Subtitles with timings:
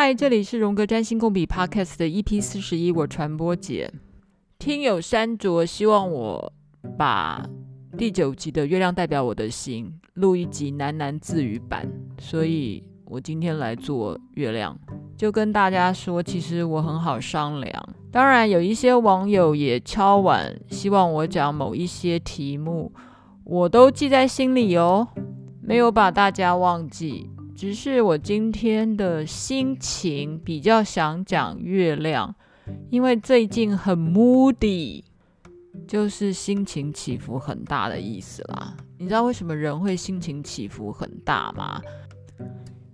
[0.00, 3.92] 嗨，这里是荣格占星共笔 Podcast 的 EP 四十一，我传播姐。
[4.56, 6.52] 听友山卓希望我
[6.96, 7.44] 把
[7.96, 14.78] 第九集的月亮代表我的心录一集喃喃自语版，所以我今天来做月亮，
[15.16, 17.88] 就跟大家说，其实我很好商量。
[18.12, 22.92] 当然，有一些网友也敲碗，希望我讲某一些题目，
[23.42, 25.08] 我都记在心里哦，
[25.60, 27.28] 没有把大家忘记。
[27.58, 32.32] 只是我今天的心情比较想讲月亮，
[32.88, 35.02] 因为最近很 moody，
[35.84, 38.76] 就是心情起伏很大的意思啦。
[38.96, 41.82] 你知道为什么人会心情起伏很大吗？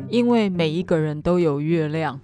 [0.08, 2.19] 因为每一个人都有月亮，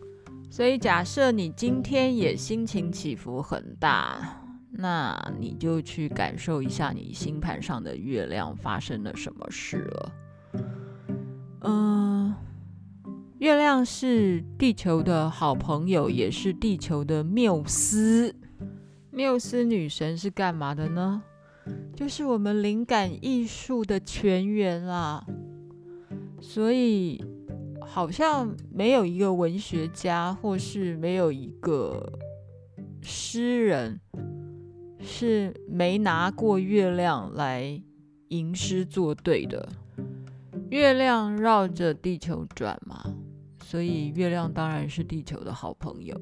[0.48, 10.12] 所以假设你今天也心情起伏很大，那你就去感受一下你星盘上的月亮发生了什么事了。
[11.62, 12.34] 嗯，
[13.38, 18.34] 月亮是地球的好朋友，也是地球的缪斯。
[19.10, 21.22] 缪斯女神是干嘛的呢？
[21.94, 25.26] 就是我们灵感艺术的泉源啊。
[26.40, 27.22] 所以，
[27.80, 32.18] 好像没有一个文学家，或是没有一个
[33.02, 34.00] 诗人，
[35.00, 37.82] 是没拿过月亮来
[38.28, 39.68] 吟诗作对的。
[40.70, 43.04] 月亮绕着地球转嘛，
[43.64, 46.16] 所以月亮当然是地球的好朋友。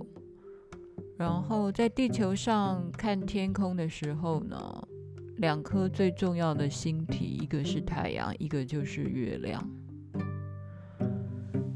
[1.18, 4.88] 然后在地球上看天空的时候呢，
[5.36, 9.62] 两颗最重要的星体，一个是太阳，一个就是月亮。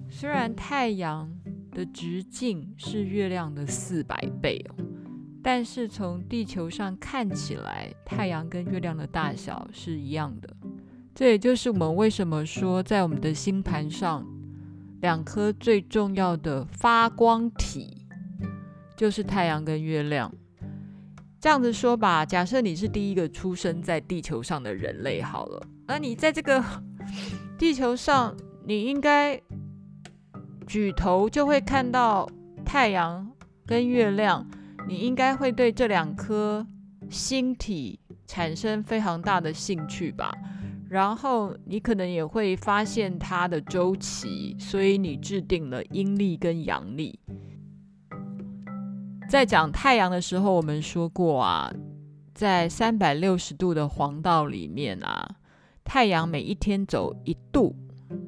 [0.09, 1.31] 虽然太阳
[1.73, 4.85] 的直径是月亮的四百倍哦，
[5.43, 10.57] 但是从地球上看起来，太阳跟月亮的大小是一样的。
[11.15, 14.27] 这也就是我们为什么说，在我们的星盘上，
[15.01, 18.07] 两颗最重要的发光体
[18.97, 20.33] 就是太阳跟月亮。
[21.39, 26.65] 这样子说吧，假设你是第一个出生在地球上的人类好了，那你在这个
[27.59, 28.35] 地球上，
[28.65, 29.41] 你应该
[30.67, 32.29] 举头就会看到
[32.65, 33.31] 太阳
[33.67, 34.47] 跟月亮，
[34.89, 36.67] 你应该会对这两颗
[37.11, 40.33] 星体产生非常大的兴趣吧。
[40.93, 47.19] 然后你可能也会发现它的周期，所以你制定了阴历跟阳历。
[49.27, 51.73] 在讲太阳的时候，我们说过啊，
[52.35, 55.37] 在三百六十度的黄道里面啊，
[55.83, 57.75] 太阳每一天走一度，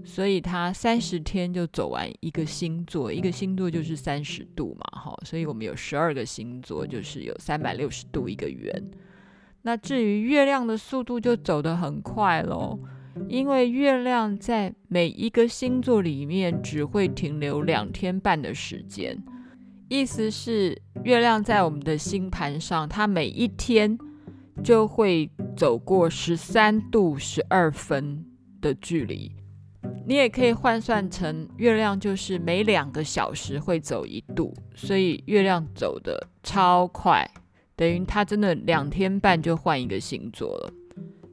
[0.02, 8.82] 所以它三十天就走完一个星座，一个星座就是三十度嘛，哈，所以我们有十二个星座，就是有三百六十度一个圆。
[9.66, 12.78] 那至于月亮的速度就走得很快咯，
[13.28, 19.16] 因为月亮在每一个星座里面只会停留两天半的时间，
[19.88, 23.98] 意思是月亮在我们的星盘上，它每一天
[24.62, 28.22] 就会走过十三度十二分
[28.60, 29.32] 的距离。
[30.06, 37.26] 你也可以换算成月亮就是每两个小时会走一度，所以月亮走得超快。
[37.76, 40.72] 等于他真的两天半就换一个星座了，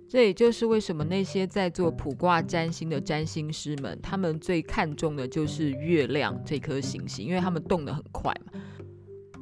[0.09, 8.59] 这也就是为什么那些在做卜卦占星的占星师们，他们最看重的就是月亮这颗行星，因为他们动得很快嘛。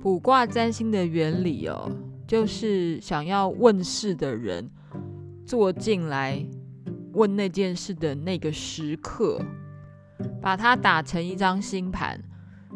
[0.02, 1.90] 卜卦占星的原理哦，
[2.28, 4.70] 就是想要问事的人
[5.46, 6.46] 坐进来
[7.14, 9.42] 问那件事的那个时刻，
[10.42, 12.22] 把它打成一张星盘，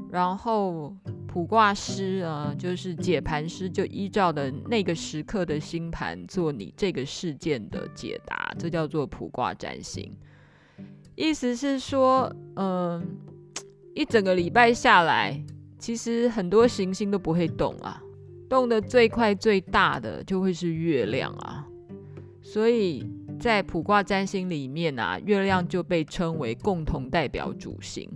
[0.09, 0.95] 然后。
[1.33, 10.15] 卜卦师啊，就是解盘师，就依照的那个时刻的星盘做你这个事件的解答，这叫做卜卦占星。
[11.15, 13.03] 意思是说，嗯，
[13.95, 15.43] 一整个礼拜下来，
[15.79, 17.99] 其实很多行星都不会动啊，
[18.47, 21.67] 动的最快最大的就会是月亮啊。
[22.43, 28.07] 所以在卜卦占星里面啊，月亮就被称为共同代表主星。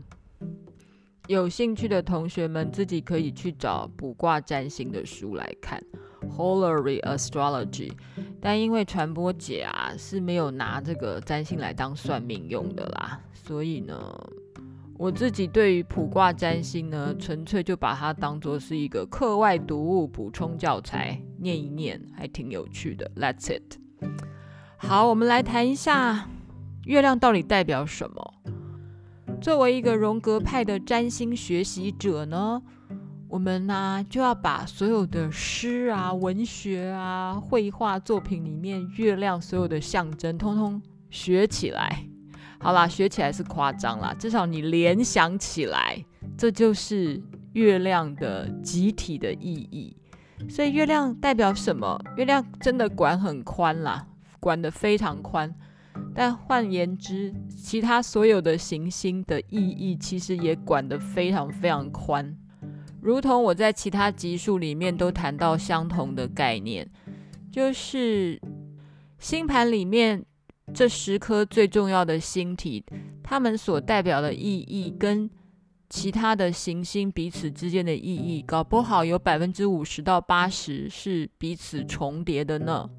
[1.27, 5.81] 有兴趣的同学们自己可以去找卜卦占星的书来看
[6.21, 7.91] Holary Astrology。
[8.39, 13.95] 但因为传播姐啊是没有拿这个占星来当算命用的啦，所以呢，
[14.97, 23.12] 我自己对于卜卦占星呢，纯粹就把它当做是一个课外读物补充教材，念一念还挺有趣的。
[23.15, 23.77] That's it。
[24.77, 26.30] 好，我们来谈一下
[26.85, 28.33] 月亮到底代表什么。
[29.39, 32.62] 作为一个荣格派的占星学习者呢，
[33.28, 42.04] 我们呢、就要把所有的诗啊、文学啊、绘画作品里面月亮所有的象征，通通学起来。
[42.60, 46.04] 好啦，学起来是夸张啦，至少你联想起来
[46.36, 47.22] 这就是
[47.54, 49.95] 月亮的集体的意义。
[50.50, 52.00] 所以月亮代表什么？
[52.16, 54.07] 月亮真的管很宽啦，
[54.40, 55.54] 管得非常宽。
[56.13, 62.35] 但换言之，其他所有的行星的意义其实也管得非常非常宽。
[63.01, 66.89] 如同我在其他集数里面都谈到相同的概念，
[67.51, 68.41] 就是
[69.19, 70.25] 星盘里面
[70.73, 72.83] 这十颗最重要的星体，
[73.23, 75.29] 它们所代表的意义跟
[75.89, 82.89] 其他的行星彼此之间的意义，搞不好有百分之五十到八十是彼此重叠的呢。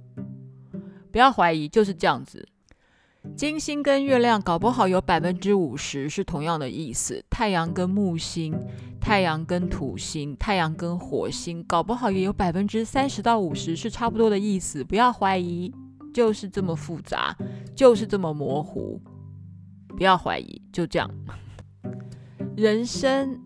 [1.10, 2.48] 不要怀疑，就是这样子。
[3.36, 8.52] 金星跟月亮搞不好有百分之五十是同样的意思，太阳跟木星、
[9.00, 14.82] 太阳跟土星、太阳跟火星，搞不好也有百分之三十到五十是差不多的意思。
[14.82, 15.72] 不要怀疑，
[16.12, 17.36] 就是这么复杂，
[17.76, 19.00] 就是这么模糊。
[19.96, 21.08] 不要怀疑，就这样。
[22.56, 23.40] 人生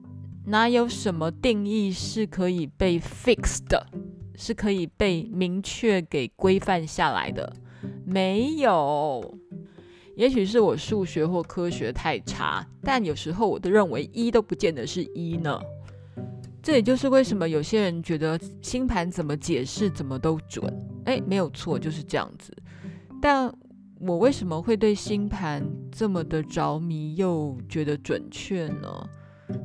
[0.47, 3.87] 哪有什么定义是可以被 fixed 的，
[4.35, 7.53] 是可以被明确给规范下来的？
[8.07, 9.39] 没有。
[10.15, 15.59] 也许是我数学或科学太差，但有时候我都认为一都不见得是一呢。
[16.63, 20.63] 这也就是为什么有些人觉得星盘怎么解释怎么都准。
[21.07, 22.55] 哎，没有错，就是这样子。
[23.21, 23.53] 但
[24.01, 29.09] 我为什么会对星盘这么的着迷又觉得准确呢？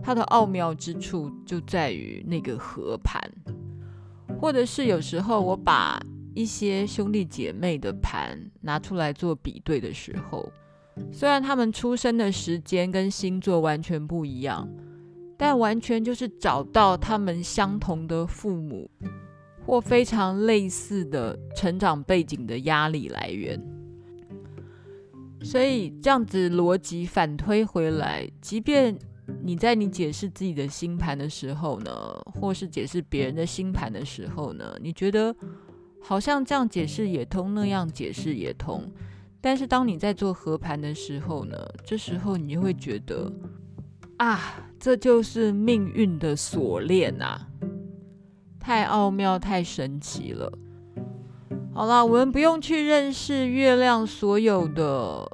[0.01, 3.21] 它的奥妙之处就在于那个合盘，
[4.39, 6.01] 或者是有时候我把。
[6.37, 10.47] 一些兄弟姐妹的盘拿出来做比对的时候，
[11.11, 14.69] 虽然他们出生的时间跟星座完全不一样，
[15.35, 18.87] 但完全就是找到他们相同的父母
[19.65, 23.59] 或非常类似的成长背景的压力来源。
[25.41, 28.95] 所以这样子逻辑反推回来，即便
[29.41, 31.91] 你在你解释自己的星盘的时候呢，
[32.39, 35.35] 或是解释别人的星盘的时候呢，你觉得，
[35.99, 38.83] 好像这样解释也通，那样解释也通。
[39.39, 41.55] 但是当你在做合盘的时候呢，
[41.85, 43.31] 这时候你就会觉得，
[44.17, 44.39] 啊，
[44.79, 47.47] 这就是命运的锁链啊，
[48.59, 50.51] 太奥妙、太神奇了。
[51.73, 55.29] 好啦，我们不用去认识月亮所有的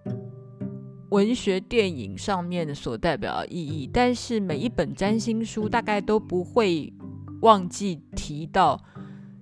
[1.09, 6.91] 文学、电影上面所代表的意义，但是每一本占星书大概都不会
[7.41, 8.83] 忘记提到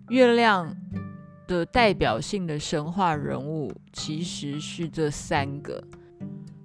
[0.10, 0.76] 月亮。
[1.52, 5.84] 的代表性的神话人物其实是这三个：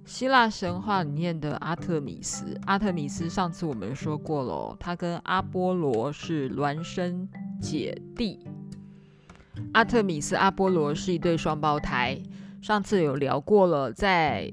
[0.05, 2.57] 希腊神话里面的阿特米斯。
[2.65, 7.27] 阿特米斯上次我们说过了，他跟阿波罗是孪生
[7.61, 8.39] 姐弟。
[9.73, 12.17] 阿特米斯、阿波罗是一对双胞胎。
[12.61, 14.49] 上次有聊过了，在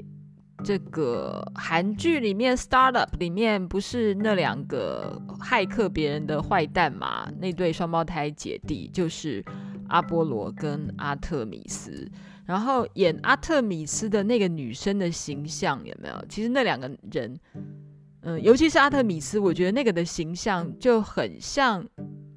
[0.65, 7.31] 这个韩剧里面，《Startup》里面不是那两个骇客别人的坏蛋嘛？
[7.39, 9.45] 那对双胞胎姐弟就是。
[9.95, 12.05] 阿波罗跟阿特米斯，
[12.47, 16.25] 然后演阿特米斯的那个女生的形象有没有？
[16.29, 17.39] 其实那两个人，
[18.23, 21.87] 嗯，尤其是阿特米斯，我觉得那个的形象就很像，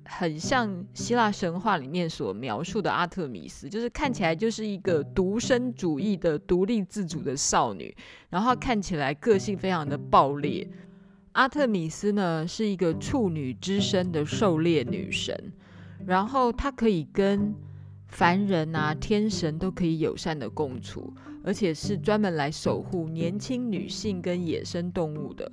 [0.05, 7.91] 很像希腊神话里面所描述的阿特米斯，就是看起来就是一个独身主义的、独立自主的少女，
[8.29, 10.69] 然后看起来个性非常的暴烈。
[11.31, 15.35] 阿特米斯呢，是一个处女之身的狩猎女神。
[16.05, 17.53] 然后他可以跟
[18.07, 21.13] 凡人啊、天神都可以友善的共处，
[21.43, 25.51] 而且是专门来守护年轻女性跟野生动物的。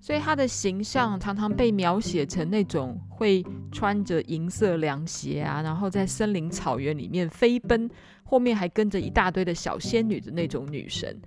[0.00, 7.88] 所以他的形象常常被描写成那种会穿着银色凉鞋啊，然后在森林草原里面飞奔，
[8.24, 11.20] 后面还跟着一大堆的小仙女的那种女神。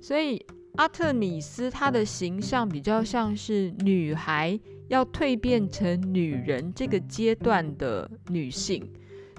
[0.00, 0.42] 所以
[0.76, 4.58] 阿特米斯她的形象比较像是女孩。
[4.88, 8.84] 要蜕变成女人这个阶段的女性，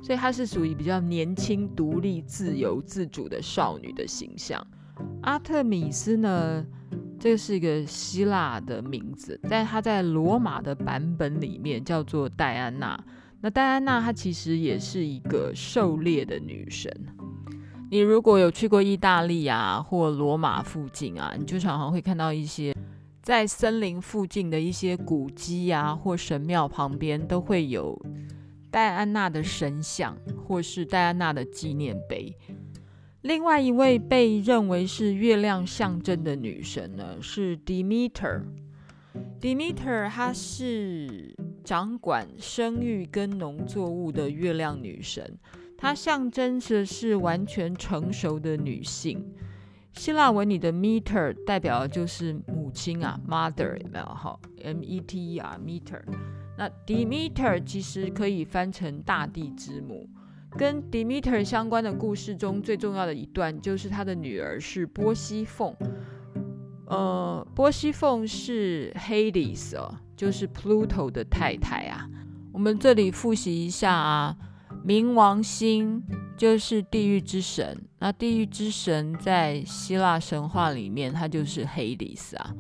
[0.02, 4.66] 所以她是属于比较年轻、独立、自由、自主的少女的形象。
[5.24, 6.66] 阿特米斯呢，
[7.20, 12.98] 这是一个希腊的名字，但她在罗马的版本里面叫做戴安娜。
[13.42, 16.90] 那戴安娜她其实也是一个狩猎的女神。
[17.92, 22.74] 你如果有去过意大利啊，或罗马附近啊，你就常常会看到一些。
[23.22, 28.02] 在森林附近的一些古迹啊，或神庙旁边，都会有
[28.72, 30.18] 戴安娜的神像，
[30.48, 32.34] 或是戴安娜的纪念碑。
[33.24, 38.42] 另外一位被认为是月亮象征的女神呢，是 Demeter。
[39.42, 45.38] Demeter 她是掌管生育跟农作物的月亮女神，
[45.82, 49.34] 她象征着是完全成熟的女性。
[49.94, 54.06] 希腊文里的 meter 代表的就是母母亲啊，mother 有没有？
[54.06, 56.00] 好，M E T E R meter。
[56.58, 60.08] 那 Demeter 其实可以翻成大地之母。
[60.52, 65.76] 跟 Demeter 相关的故事中最重要的一段，就是她的女儿是波西凤。
[66.86, 72.08] 呃，波西凤是 Hades 哦，就是 Pluto 的太太啊。
[72.54, 74.38] 我们这里复习一下啊，
[74.86, 76.02] 冥王星
[76.36, 77.78] 就是地狱之神。
[78.00, 82.54] 那地狱之神在希腊神话里面，他就是黑迪斯啊。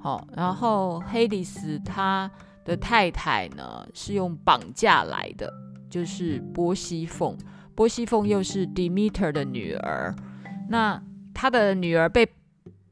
[0.00, 2.30] 好，然后黑迪斯他
[2.64, 5.52] 的太太呢是用绑架来的，
[5.90, 7.36] 就是波西凤。
[7.74, 10.14] 波西凤又是 Demeter 的女儿。
[10.68, 11.02] 那
[11.34, 12.26] 他的女儿被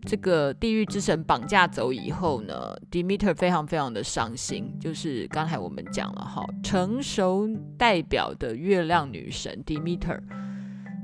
[0.06, 4.72] 这个地狱之神绑架走以后呢，Demeter 非常非常的伤心。
[4.80, 10.20] 就是刚才我们讲了哈，成熟代表的月亮女神 Demeter，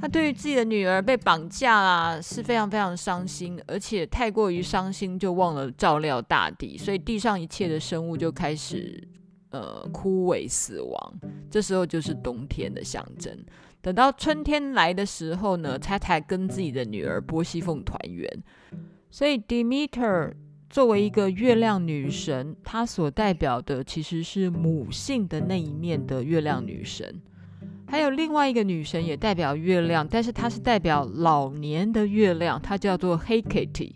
[0.00, 9.02] 她对于自己的女儿被绑架啊，是非常非常伤心，而且太过于伤心，就忘了照料大地，所以地上一切的生物就开始
[9.50, 11.14] 呃枯萎死亡。
[11.50, 13.37] 这时候就是冬天的象征。
[13.83, 18.27] 等到春天来的时候呢，他才跟自己的女儿波西凤团圆。
[19.11, 20.33] 所以，Demeter
[20.71, 27.21] 作为一个月亮女神，她所代表的其实是母性的那一面的月亮女神。
[27.87, 33.93] 还有另外一个女神也代表月亮，但是她是代表老年的月亮，她叫做 Hecate。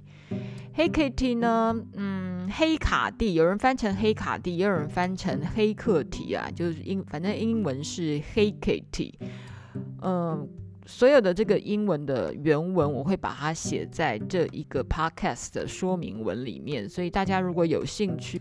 [0.76, 9.14] Hecate 呢，嗯，黑卡蒂，有人翻成黑卡蒂，也有人翻成黑客提啊，就是英，反正英文是 Hecate。
[10.02, 10.48] 嗯。
[10.88, 18.40] 所有的这个英文的原文，我会把它写在这一个 podcast 的说明文里面，所以大家如果有兴趣，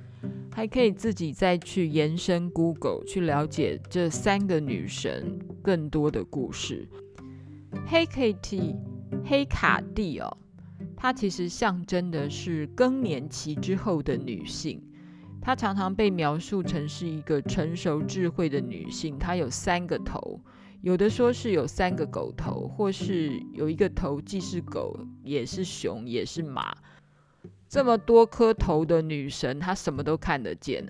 [0.52, 6.88] 还可以自己再去延伸 Google 去了解这三个女神更多的故事。
[7.88, 8.76] 黑 Kitty
[9.26, 10.38] 黑卡蒂哦，
[10.96, 14.80] 它其实象征的是更年期之后的女性，
[15.42, 20.40] 她常常被描述成是一个成熟智慧的女性，她有三个头。
[20.86, 26.78] 有的说是有三个狗头，或是有一个头既是狗，也是熊，也是马。
[27.68, 30.86] 这么多颗头的女神，她什么都看得见，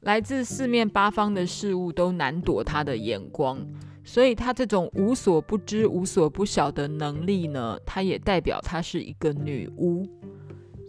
[0.00, 3.66] 来自四面八方的事物都难躲她的眼光。
[4.04, 10.06] 所以她这种无所不知、无所不晓的能力呢，她也代表她是一个女巫。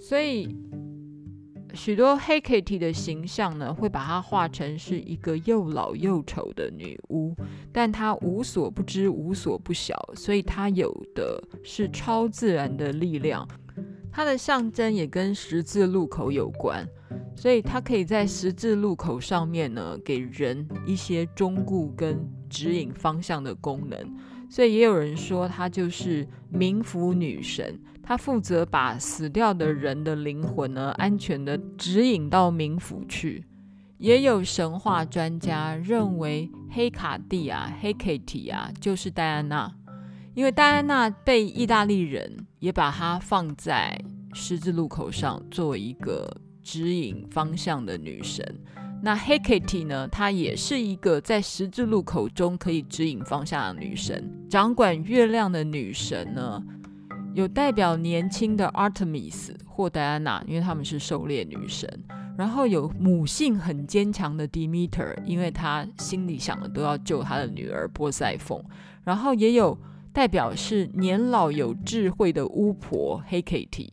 [0.01, 0.53] 所以。
[1.74, 7.36] 许多黑 Kitty 的形象呢，会把她画成是一个又老又丑的女巫，
[7.71, 13.47] 但她无所不知、无所不晓，所以她有的是超自然的力量。
[14.12, 16.88] 它的象征也跟十字路口有关，
[17.36, 22.17] 所以她可以在十字路口上面呢，给人一些忠固跟
[22.50, 24.15] 指引方向的功能。
[24.50, 27.79] 所以也有人说她就是冥府女神。
[28.07, 33.43] 他负责把死掉的人的灵魂呢，安全的指引到冥府去。
[33.97, 39.75] 也有神话专家认为，黑卡蒂啊，黑 Katie 啊，就是戴安娜，
[40.33, 43.99] 因为戴安娜被意大利人也把她放在
[44.33, 46.33] 十字路口上，作为一个
[46.63, 48.41] 指引方向的女神。
[49.03, 56.63] 那黑 Katie 呢，她也是一个在十字路口中可以指引方向的女神，掌管月亮的女神呢。
[57.38, 61.88] 有代表年轻的 Artemis 或戴安娜，因为他们是狩猎女神。
[62.36, 68.60] 然后有母性很坚强的 Demeter，因为她心里想的都要救她的女儿波塞凤。
[69.03, 69.77] 然后也有
[70.12, 73.89] 代表是年老有智慧的巫婆 Hecate。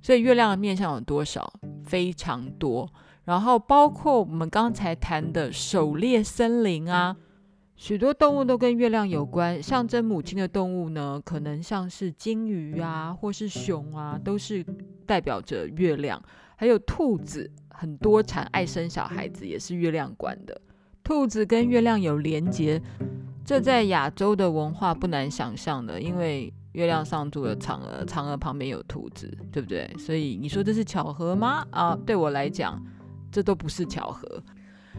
[0.00, 1.52] 所以月亮的面向有多少？
[1.84, 2.90] 非常多。
[3.24, 7.14] 然后包括我们刚才谈的狩猎森林啊。
[7.76, 14.64] 许多动物都跟月亮有关，象征母亲的动物呢，可能像是鲸鱼啊，或是熊啊，都是
[15.04, 16.22] 代表着月亮。
[16.54, 20.60] 还有兔子，很多产，爱生小孩子，也是月亮管的。
[21.02, 22.80] 兔子跟月亮有连结，
[23.44, 29.90] 这在亚洲的文化不难想象的，因为月亮上住了嫦娥，嫦娥旁边有兔子，对不对？
[29.98, 31.66] 所以你说这是巧合吗？
[31.70, 32.80] 啊，对我来讲，
[33.32, 34.40] 这都不是巧合。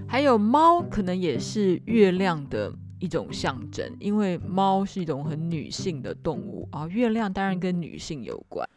[0.07, 6.87] 还有猫，可能也是月亮的一种象征，因为猫是一种很女性的动物啊。
[6.87, 8.67] 月亮当然跟女性有关。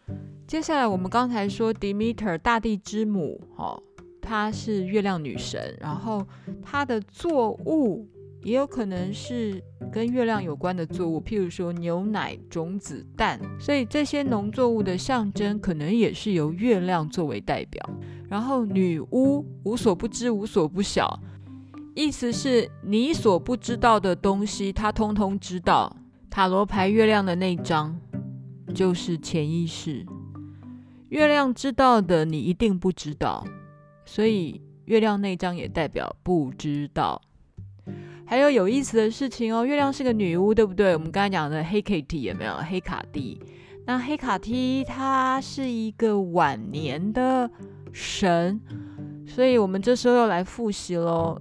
[0.46, 3.80] 接下来我们刚才说 Demeter 大地之母，哈，
[4.20, 6.26] 她是月亮女神，然后
[6.62, 8.06] 她的作物
[8.46, 9.60] 也有可能是
[9.90, 17.84] 跟月亮有关的作物，譬如说牛奶、种子、蛋，所以这些农作物的象征可能也是由月亮作为代表。
[18.28, 21.18] 然后女巫无所不知，无所不晓，
[21.96, 25.96] 意思是你所不知道的东西，她通通知道。
[26.30, 27.98] 塔罗牌月亮的那张
[28.72, 30.06] 就是潜意识。
[31.08, 33.44] 月亮知道的，你一定不知道，
[34.04, 37.20] 所以月亮那张也代表不知道。
[38.26, 40.94] 还有有意思的事情哦，月亮是个女巫，对不对？
[40.94, 42.54] 我们刚才讲的黑 Kitty 有没有？
[42.56, 43.40] 黑卡蒂，
[43.86, 47.48] 那黑卡蒂她是一个晚年的
[47.92, 48.60] 神，
[49.26, 51.40] 所以我们这时候要来复习喽。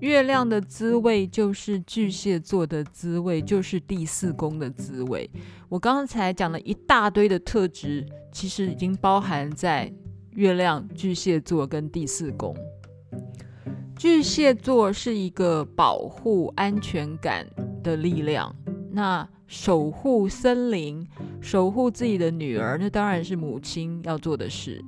[0.00, 5.28] 月亮的滋味就是巨蟹座的滋味，就是第四宫的滋味。
[5.68, 9.92] 我刚才讲了一大堆的特质，其实已经包含在
[10.32, 12.54] 月亮巨蟹座跟第四宫。
[14.02, 17.46] 巨蟹座是一个保护安全感
[17.84, 18.52] 的力量，
[18.90, 21.06] 那守护森林、
[21.40, 24.84] 守护自己的女儿，那当然是母亲要做的事。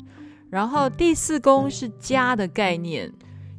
[0.50, 3.09] 然后第四宫是家的概念。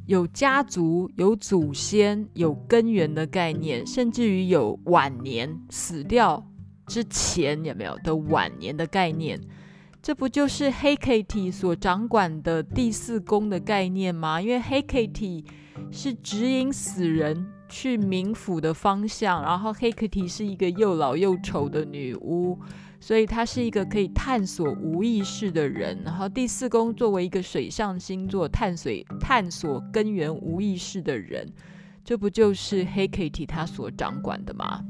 [0.08, 6.46] 有家族、有祖先、有根源的概念，甚至于有晚年死掉
[6.86, 9.40] 之前有没有的晚年的概念？
[10.06, 14.40] 这不就是黑 Kitty 所掌管的第四宫的概念吗？
[14.40, 15.44] 因为黑 Kitty
[15.90, 22.60] 是指引死人去冥府的方向，然后黑 Kitty 是一个又老又丑的女巫。
[23.00, 31.52] 所以她是一个可以探索无意识的人，然后第四宫作为一个水象星座，探索探索根源无意识的人，
[32.04, 34.84] 这不就是黑 Kitty 他所掌管的吗？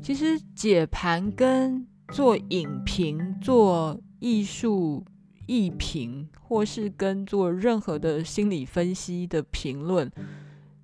[0.00, 5.04] 其实解盘跟做影评、做艺术
[5.46, 10.10] 艺评，或是跟做任何的心理分析的评论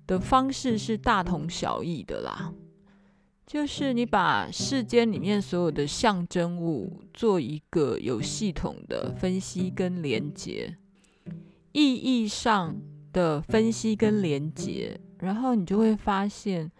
[0.05, 2.53] 的方式是大同小异的啦。
[3.45, 10.77] 就是你把世间里面所有的象征物做一个有系统的分析跟连结，
[11.71, 12.75] 意义上
[13.11, 16.71] 的分析跟连结，然后你就会发现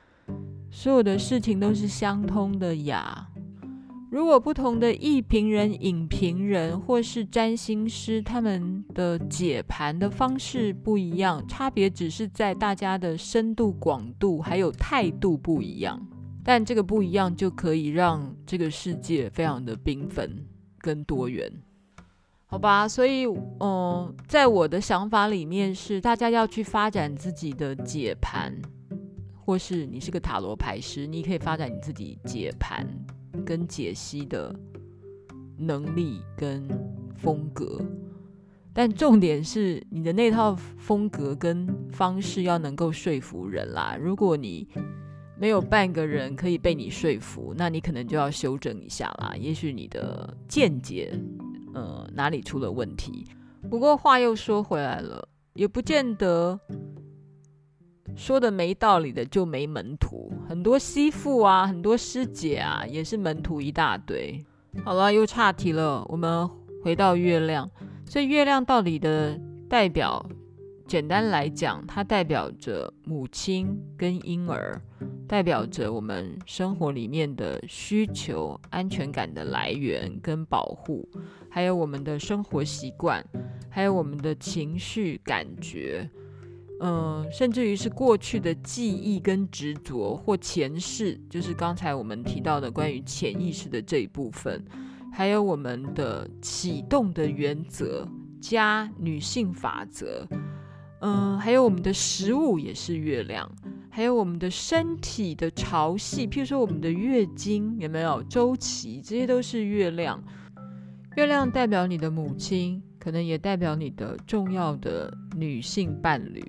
[0.72, 3.30] 所有的事情都是相通的呀。
[4.14, 16.00] 如果不同的艺评人、影评人或是占星师，他们的解盘的方式不一样，差别只是在大家的深度、广度还有态度不一样。
[16.44, 20.46] 但这个不一样，就可以让这个世界非常的缤纷
[20.78, 21.52] 跟多元，
[22.46, 22.88] 好吧？
[22.88, 23.26] 所以，
[23.62, 28.54] 嗯，在我的想法里面是，大家要去发展自己的解盘，
[29.44, 32.88] 或是你是个塔罗牌师，你可以发展你自己解盘
[33.46, 34.54] 跟解析的
[35.58, 36.68] 能力跟
[37.16, 37.80] 风格。
[38.74, 43.96] 但重点是，你的那套风格跟方式要能够说服人啦。
[44.00, 44.68] 如果你
[45.38, 49.36] 没有半个人可以被你说服，那你可能就要修正一下啦。
[49.38, 51.14] 也许你的见解，
[51.74, 53.26] 呃，哪里出了问题？
[53.70, 56.60] 不过话又说回来了，也不见得
[58.16, 60.32] 说的没道理的就没门徒。
[60.48, 64.44] 很多师父啊，很多师姐啊，也是门徒一大堆。
[64.84, 66.06] 好了，又岔题了。
[66.10, 66.50] 我们
[66.84, 67.70] 回到月亮，
[68.06, 70.26] 所以月亮到底的代表？
[70.86, 74.80] 简单来讲，它代表着母亲跟婴儿，
[75.28, 81.08] 代表着我们生活里面的需求、安全感的来源跟保护，
[81.50, 83.26] 还有我们的生活习惯，
[83.70, 86.08] 还有我们的情绪感觉，
[86.86, 94.62] 嗯、甚至于是过去的记忆跟执着或前世，就是刚才我们提到的关于潜意识的这一部分，
[95.14, 98.06] 还有我们的启动的原则
[98.42, 100.28] 加女性法则。
[101.00, 103.50] 嗯，还有我们的食物也是月亮，
[103.90, 110.22] 还有我们的身体的潮汐，譬如说我们的月经有没有周期，这些都是月亮。
[111.16, 116.42] 月亮代表你的母亲，可能也代表你的重要的女性伴侣、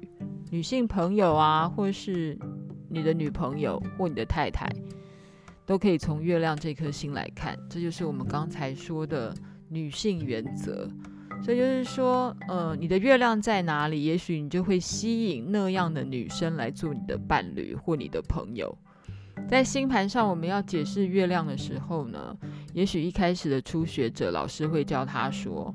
[0.51, 2.39] 女性朋友啊，或是
[2.89, 4.71] 你的女朋友或你的太太，
[5.67, 7.59] 都可以从月亮这颗星来看。
[7.69, 9.35] 这就是我们刚才说的
[9.69, 10.89] 女性原则。
[11.43, 18.79] 所以就是说，呃，你的月亮在哪里，也许你就会吸引那样的女生来做你的伴侣或你的朋友。
[19.49, 22.37] 在星盘上，我们要解释月亮的时候呢，
[22.73, 25.73] 也许一开始的初学者老师会教他说，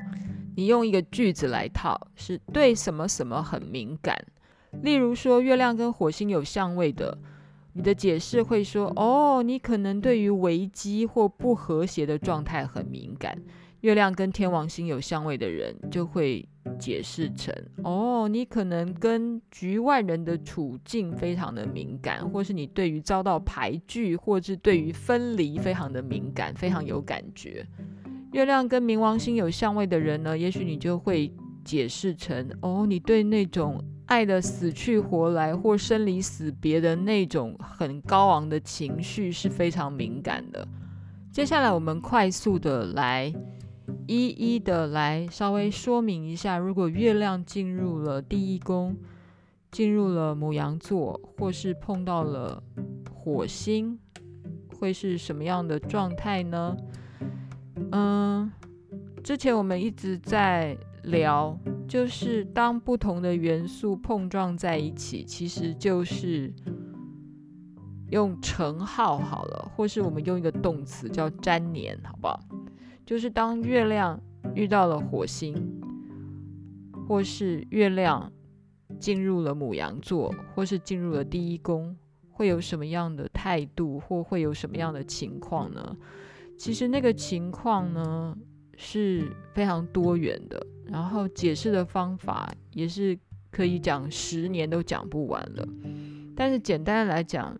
[0.59, 4.13] 你用一个句子来套，是对什么什么很敏感。
[4.83, 7.17] 例如说，月亮跟火星有相位的，
[7.71, 13.41] 你的解释会说，哦，你可能对于危机或不和谐的状态很敏感。
[13.79, 16.45] 月亮跟天王星有相位的人，就会
[16.77, 27.65] 解释成：哦，你可能跟局外人的处境非常的敏感，或是你对于遭到排拒，或是对于分离非常的敏感，非常有感觉。
[28.31, 40.67] 月亮跟冥王星有相位的人呢，也许你就会解释成：哦，你对那种爱的死去活来或生离死别的那种很高昂的情绪是非常敏感的。
[41.31, 43.33] 接下来，我们快速的来。
[44.05, 48.95] 一一的来稍微说明一下，如果月亮进入了第一宫，
[49.71, 52.61] 进入了牡羊座，或是碰到了
[53.11, 53.99] 火星，
[54.79, 56.75] 会是什么样的状态呢？
[57.91, 58.51] 嗯，
[59.23, 66.53] 之前我们一直在聊，就是当不同的元素碰撞在一起，其实就是。
[68.11, 72.39] 用乘号好了，或是我们用一个动词叫粘连，好不好？
[73.05, 74.19] 就是当月亮
[74.55, 75.79] 遇到了火星，
[77.07, 78.31] 或是月亮
[78.99, 81.95] 进入了母羊座，或是进入了第一宫，
[82.31, 85.95] 会有什么样的态度，或会有什么样的情况呢？
[86.59, 88.37] 其实那个情况呢
[88.75, 93.17] 是非常多元的，然后解释的方法也是
[93.49, 95.65] 可以讲十年都讲不完了。
[96.35, 97.57] 但是简单来讲，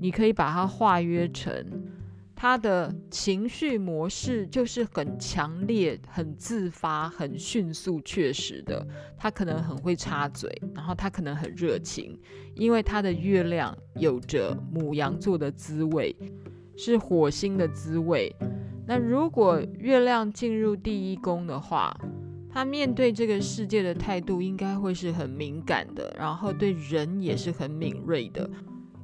[0.00, 1.54] 你可以把它化约成
[2.34, 8.86] 他的情绪模式，就是很强烈、很自发、很迅速、确实的。
[9.18, 12.18] 他可能很会插嘴，然后他可能很热情，
[12.56, 16.16] 因为他的月亮有着母羊座的滋味，
[16.84, 18.34] 是火星的滋味。
[18.88, 21.96] 那如果月亮进入第一宫的话，
[22.50, 28.50] 他面对这个世界的态度应该会是很敏感的，然后对人也是很敏锐的。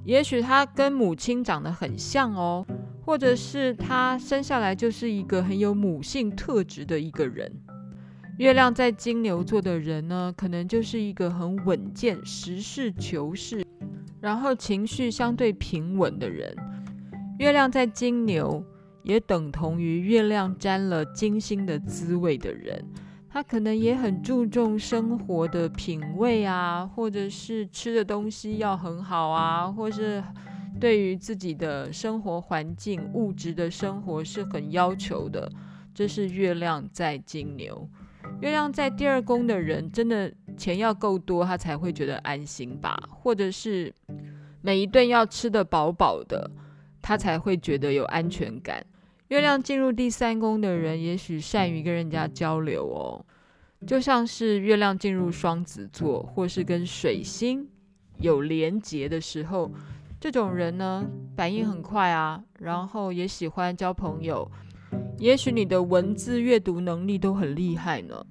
[0.05, 2.67] 也许他跟母亲长得很像哦，
[3.07, 7.49] 或者是他生下来就是一个很有母性特质的一个人。
[8.39, 13.65] 月亮在金牛座的人呢，可能就是一个很稳健、实事求是，
[14.21, 16.57] 然后情绪相对平稳的人。
[17.39, 18.63] 月亮在金牛
[19.03, 22.85] 也等同于月亮沾了金星的滋味的人。
[23.31, 30.23] 他可能也很注重生活的品味啊，或者是吃的东西要很好啊，或是
[30.81, 35.49] 对于自己的生活环境、物质的生活是很要求的。
[35.95, 37.89] 这是月亮在金牛，
[38.41, 42.99] 月亮在第二宫的人，真的钱要够多，他才会觉得安心吧？
[43.11, 43.93] 或者是
[44.63, 46.51] 每一顿要吃得饱饱的，
[47.09, 48.85] 他才会觉得有安全感。
[49.29, 53.25] 月亮进入第三宫的人，也许善于跟人家交流哦，
[53.87, 57.67] 就像是月亮进入双子座，或是跟水星
[58.19, 59.73] 有连结的时候，
[60.21, 61.03] 这种人呢，
[61.35, 64.47] 反应很快啊，然后也喜欢交朋友。
[65.17, 68.23] 也许你的文字阅读能力都很厉害呢，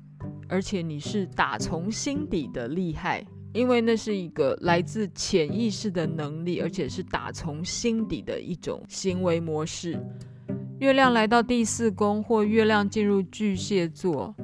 [0.47, 9.99] 而且你是打从心底的厉害，因为那是一个来自潜意识的能力，而且是打从心底的一种行为模式。
[10.79, 14.36] 月亮来到第四宫，或月亮进入巨蟹座，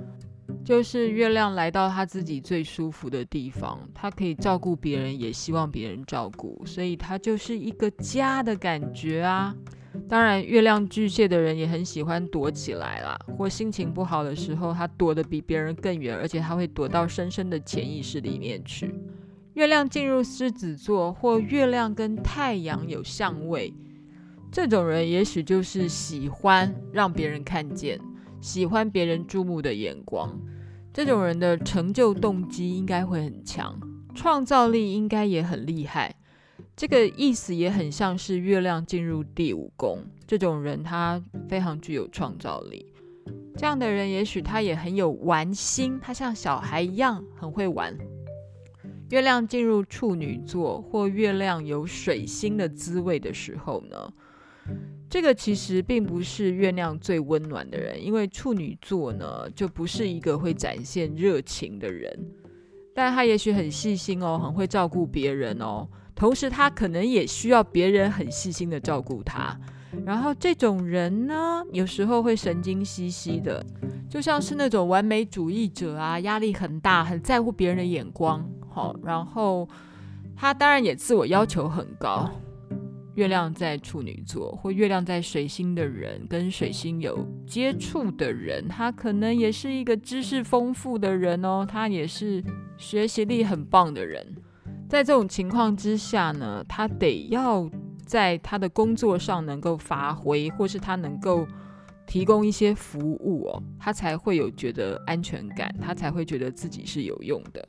[0.66, 3.80] 就是月亮来到他自己最舒服的地方。
[3.94, 9.56] 他可以照顾别人，也希望别人照顾，所以他就是一个家的感觉啊。
[10.10, 18.94] 当然，月亮巨蟹的人也很喜欢躲起来啦，或心情不好的时候，他躲得比别人更远，而且他会躲到深深的潜意识里面去。
[19.54, 23.74] 月亮进入狮子座，或月亮跟太阳有相位。
[24.52, 28.00] 这种人也许就是喜欢让别人看见，
[28.42, 30.40] 喜欢别人注目的眼光。
[30.92, 33.80] 这种人的成就动机应该会很强，
[34.14, 36.16] 创造力应该也很厉害。
[36.76, 42.86] 这个意思也很像是月亮进入第五宫，这种人他非常具有创造力。
[43.56, 47.96] 这样的人也许他也很有玩心，他像小孩一样很会玩。
[49.12, 54.12] 月亮进入处女座或月亮有水星的滋味的时候呢，
[55.08, 62.12] 这个其实并不是月亮最温暖的人，因为处女座呢就不是一个会展现热情的人，
[62.96, 69.58] 但他也许很细心哦，很会照顾别人哦，同时他可能也需要别人很细心的照顾他。
[70.06, 73.64] 然后这种人呢，有时候会神经兮兮的，
[74.10, 78.44] 就像是那种完美主义者啊，压力很大，很在乎别人的眼光。
[78.70, 79.70] 好，然后
[80.36, 82.30] 他当然也自我要求很高。
[83.14, 92.44] 月亮在处女座或月亮在水星的人，跟水星有接触的人，他可能也是一个知识丰富的人哦，他也是
[92.76, 94.36] 学习力很棒的人。
[94.94, 97.68] 在这种情况之下呢，他得要
[98.06, 101.48] 在他的工作上能够发挥，或是他能够
[102.06, 107.68] 提供一些服务哦，他才会有觉得安全感，他才会觉得自己是有用的。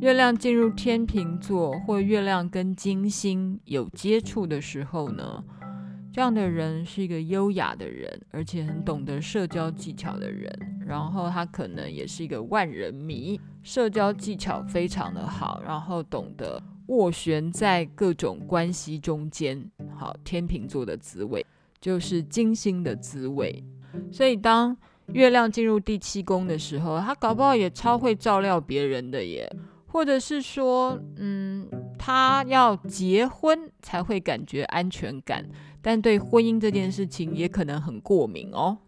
[0.00, 5.44] 月亮进入天秤座，或月亮跟金星有接触的时候呢，
[6.12, 10.52] 这样的人是一个优雅的人，而且很懂得社交技巧的人。
[10.86, 19.64] 然后他可能也是一个万人迷，社交技巧非常的好，然后懂得斡旋在各种关系中间。
[19.96, 21.44] 好，天秤座的滋味
[21.80, 23.64] 就是金星的滋味。
[24.10, 29.50] 所以当月亮进入第七宫的时候，他搞不好也超会照料别人的耶，
[29.86, 31.66] 或者是说，嗯，
[31.98, 35.46] 他要结婚才会感觉安全感，
[35.82, 38.78] 但对婚姻这件事情也可能很过敏哦。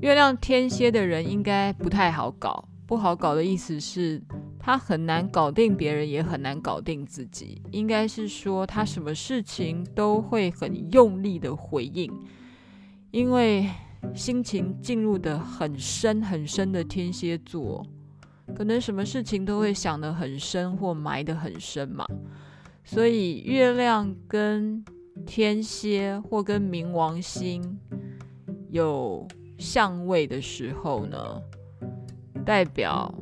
[0.00, 4.22] 月亮天蝎的人应该不太好搞，不好搞的意思是，
[4.58, 7.60] 他很难搞定别人，也很难搞定自己。
[7.72, 12.10] 应该是说，他什么事情都会很用力的回应，
[13.10, 13.68] 因为。
[14.14, 17.84] 心情进入得很深很深的天蝎座，
[18.54, 22.06] 可能什么事情都会想得很深或埋得很深嘛。
[22.82, 24.82] 所以月亮跟
[25.26, 27.78] 天蝎或跟冥王星
[28.68, 29.26] 有
[29.58, 31.40] 相位的时候呢，
[32.44, 33.12] 代表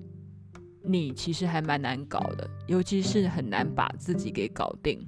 [0.84, 5.06] 你其实还蛮难搞的，尤其是很难把自己给搞定，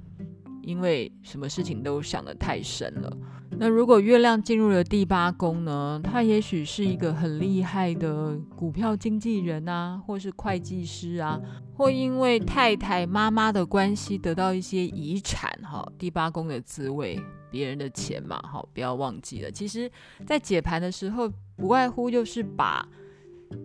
[0.63, 3.17] 因为什么事情都想得太深了。
[3.57, 6.01] 那如果月亮进入了第八宫呢？
[6.03, 11.39] 他也许是一个很厉害的股票经纪人啊，或是会计师啊，
[11.75, 15.85] 或因为太太妈妈的关系得到一些遗产哈。
[15.99, 17.19] 第八宫的滋味，
[17.51, 19.51] 别人的钱嘛，哈，不要忘记了。
[19.51, 19.91] 其实，
[20.25, 22.87] 在解盘的时候，不外乎就是把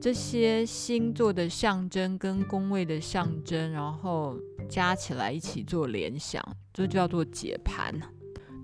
[0.00, 4.36] 这些星座的象征跟宫位的象征，然后
[4.68, 7.94] 加起来一起做联想，这就叫做解盘。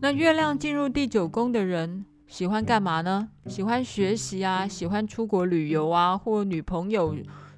[0.00, 3.28] 那月亮进入第九宫的人喜欢干嘛呢？
[3.46, 7.14] 喜欢学习啊，喜欢出国旅游啊，或女朋友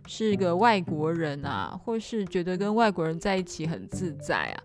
[0.06, 4.62] 是一个外国人啊，或是觉得跟外国人在一起很自在啊，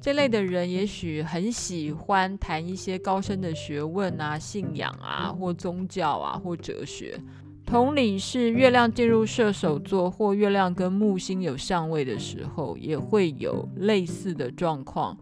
[0.00, 7.18] 这类的人也许很喜欢谈一些高深的学问啊、信仰啊，或宗教啊，或哲学。
[7.72, 15.16] 同理是月亮进入射手座或月亮跟木星有相位的时候，也会有类似的状况。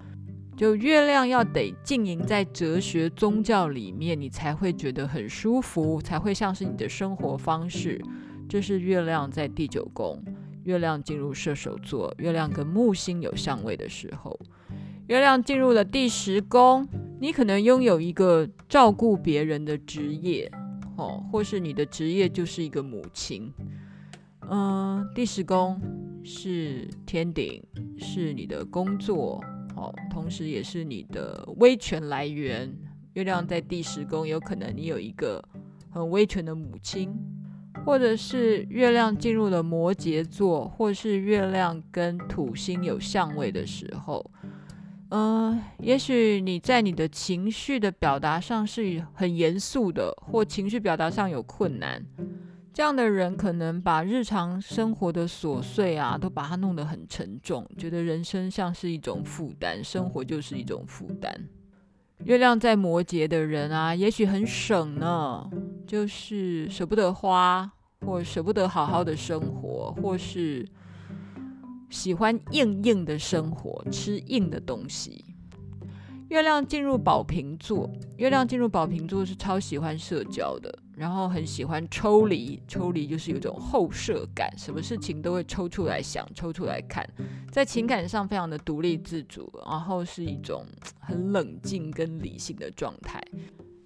[0.56, 8.02] 就月亮要得浸淫在哲学宗教里面，你才会觉得很舒服，才会像是你的生活方式。
[8.48, 10.20] 这是月亮在第九宫，
[10.64, 14.36] 月亮进入射手座，月亮跟木星有相位的时候，
[15.06, 16.88] 月亮进入了第十宫，
[17.20, 20.50] 你可能拥有一个照顾别人的职业，
[21.00, 23.50] 哦，或是你的职业就是一个母亲。
[24.50, 25.80] 嗯，第十宫
[26.22, 27.62] 是天顶，
[27.96, 29.42] 是你的工作。
[29.76, 32.70] 哦，同时也是你的威权来源。
[33.14, 35.42] 月亮在第十宫，有可能你有一个
[35.90, 37.10] 很威权的母亲，
[37.84, 44.30] 或者是月亮进入了摩羯座，或是月亮跟土星有相位的时候，
[45.10, 52.04] 嗯、也许你在你的情绪的表达上是很严肃的，或情绪表达上有困难。
[52.72, 61.30] 这样的人可能把日常生活的琐碎啊，都把它弄得很沉重，觉得人生像是一种负担，生活就是一种负担。
[62.24, 65.50] 月亮在摩羯的人啊，也许很省呢，
[65.86, 67.68] 就是舍不得花，
[68.06, 70.64] 或舍不得好好的生活，或是
[71.90, 75.24] 喜欢硬硬的生活，吃硬的东西。
[76.28, 87.04] 月亮进入宝瓶座，月亮进入宝瓶座是超喜欢社交的，然后很喜欢抽离，抽离就是有种后设感，什么事情都会抽出来想，抽出来看，
[87.50, 90.64] 在情感上非常的独立自主，然后是一种
[91.00, 93.20] 很冷静跟理性的状态。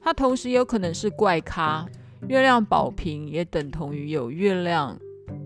[0.02, 1.88] 它同时有可能是怪咖，
[2.28, 4.98] 月亮宝瓶也等同于有月亮。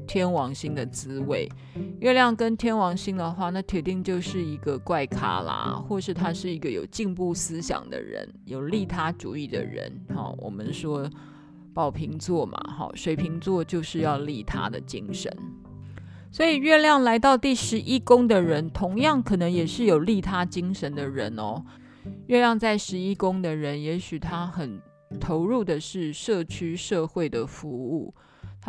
[0.07, 1.49] 天王星的滋味，
[2.01, 9.93] 月亮跟天王星的话，那铁定就是一个怪咖啦，或是他是一个有进步思想的人，有利他主义的人。
[10.14, 11.09] 好，我们说
[11.75, 15.31] 宝瓶座嘛，好，水瓶座就是要利他的精神。
[16.31, 21.62] 所以月亮来到第十一宫的人，同样可能也是有利他精神的人哦。
[22.29, 24.81] 月亮在十一宫的人，也许他很
[25.21, 28.14] 投入的是社区社会的服务。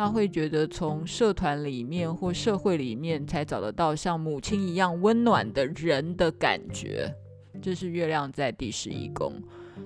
[0.00, 7.14] 他会觉得从社团里面或社会里面才找得到像母亲一样温暖的人的感觉，
[7.60, 9.30] 这是月亮在第十一宫。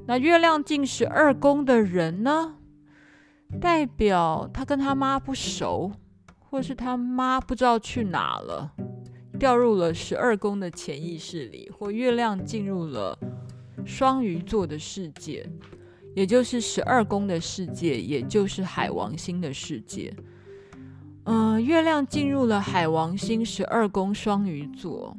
[0.07, 2.55] 那月亮进十二宫的人呢，
[3.61, 5.91] 代表他跟他妈不熟，
[6.39, 8.71] 或是他妈不知道去哪了，
[9.37, 13.19] 掉入了十二宫的潜意识里，或月亮进入了
[13.85, 15.45] 双鱼座的世界。
[16.15, 20.15] 也就是十二宫的世界，也就是海王星的世界。
[21.25, 25.17] 嗯、月亮进入了海王星十二宫双鱼座，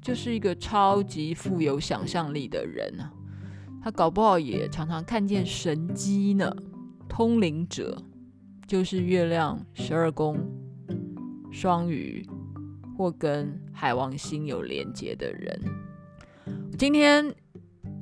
[0.00, 3.12] 就是一个超级富有想象力的人啊。
[3.82, 6.50] 他搞不好也常常看见神迹呢。
[7.08, 8.00] 通灵者
[8.66, 10.38] 就是月亮十二宫
[11.50, 12.24] 双鱼
[12.96, 15.60] 或跟海王星有连接的人。
[16.78, 17.34] 今天。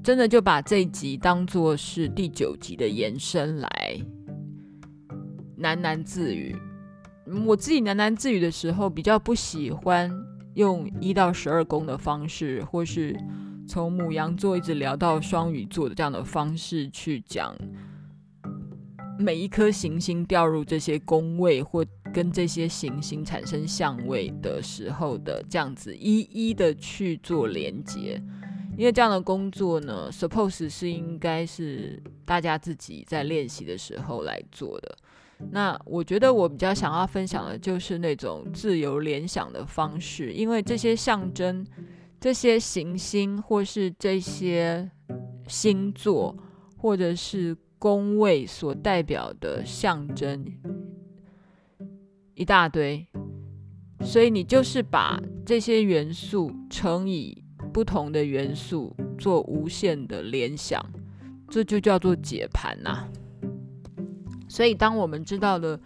[0.07, 3.69] 真的就把这一集当做是第九集的延伸来
[5.59, 6.55] 喃喃自语。
[7.45, 10.09] 我自己喃喃自语的时候，比较不喜欢
[10.55, 13.19] 用一到十二宫的方式，或是
[13.67, 17.53] 从母羊座一直聊到双鱼座的这样的方式去讲
[19.19, 28.23] 每一颗行星掉入这些宫位，或跟这些行星产生相位的时候的这样子一一的去做连接。
[28.77, 34.97] 因为这样的工作呢，suppose 是应该是大家自己在练习的时候来做的。
[35.51, 41.67] 那我觉得我比较想要分享的就是那种自由联想的方式，因为这些象征、
[42.21, 44.91] 这些行星或是这些
[45.47, 46.37] 星座
[46.77, 50.45] 或者是宫位所代表的象征
[52.35, 53.07] 一大堆，
[54.01, 57.45] 所以你就是把这些元素乘以
[57.77, 60.83] 不同的元素做无限的联想，
[61.47, 63.07] 这就叫做解盘呐、
[64.49, 65.79] 所以，当我们知道了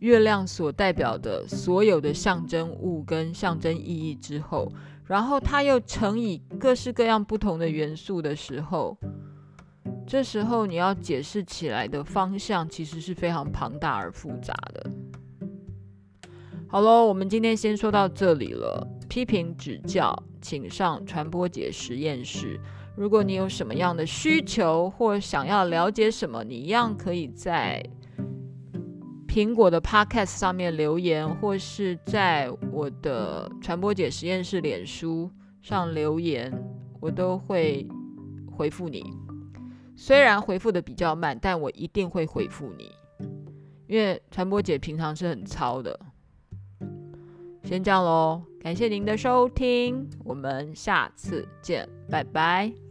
[0.00, 4.70] 月亮所代表的所有的象征物跟象征意义之后，
[5.06, 8.98] 然后它又乘以各式各样不同的元素的时候，
[10.06, 14.90] 这时候你要解释起来的方向其实是非常庞大而复杂的。
[16.68, 18.86] 好喽，我们今天先说到这里了。
[19.10, 22.60] 批评指教，请上传播姐实验室。
[22.96, 27.84] 如果你有什么样的需求或想要了解什么，你一样可以在。
[29.26, 35.30] 苹果的 Podcast 上面留言，或是在我的传播姐实验室脸书
[35.62, 36.52] 上留言，
[37.00, 37.86] 我都会
[38.50, 39.04] 回复你。
[39.94, 42.90] 虽然回复的比较慢，但我一定会回复你，
[43.86, 45.98] 因为传播姐平常是很糙的。
[47.62, 52.89] 先这样喽，感谢您的收听，我们下次见，拜拜。